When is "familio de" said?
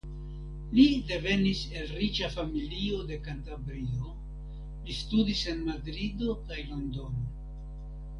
2.35-3.17